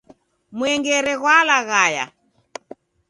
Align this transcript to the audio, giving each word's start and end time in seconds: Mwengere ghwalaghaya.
Mwengere 0.57 1.13
ghwalaghaya. 1.21 2.05